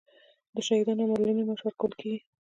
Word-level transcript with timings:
د 0.55 0.55
شهیدانو 0.67 1.01
او 1.03 1.09
معلولینو 1.11 1.47
معاش 1.47 1.61
ورکول 1.63 1.91
کیږي 1.99 2.19